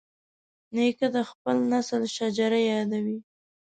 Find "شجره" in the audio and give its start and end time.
2.15-2.59